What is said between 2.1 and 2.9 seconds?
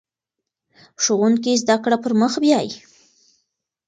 مخ بیايي.